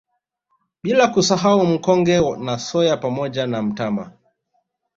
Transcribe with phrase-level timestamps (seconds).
[0.83, 4.11] Bila kusahau Mkonge na Soya pamoja na mtama